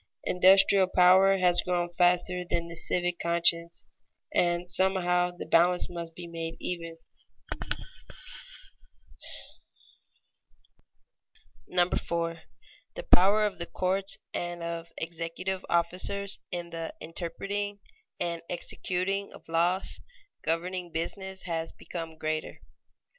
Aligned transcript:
Industrial 0.23 0.87
power 0.87 1.37
has 1.37 1.61
grown 1.61 1.93
faster 1.93 2.43
than 2.43 2.65
the 2.65 2.75
civic 2.75 3.19
conscience, 3.19 3.85
and 4.33 4.67
somehow 4.67 5.29
the 5.29 5.45
balance 5.45 5.91
must 5.91 6.15
be 6.15 6.25
made 6.25 6.57
even. 6.59 6.97
[Sidenote: 6.97 7.69
Heavy 7.69 7.73
duties 11.69 11.83
of 11.83 11.89
the 11.91 11.99
courts] 11.99 12.07
4. 12.07 12.41
_The 13.03 13.09
power 13.11 13.45
of 13.45 13.59
the 13.59 13.67
courts 13.67 14.17
and 14.33 14.63
of 14.63 14.87
executive 14.97 15.63
officers 15.69 16.39
in 16.49 16.71
the 16.71 16.95
interpreting 16.99 17.79
and 18.19 18.41
executing 18.49 19.31
of 19.31 19.47
laws 19.47 20.01
governing 20.43 20.91
business 20.91 21.43
has 21.43 21.71
become 21.71 22.17
greater. 22.17 22.59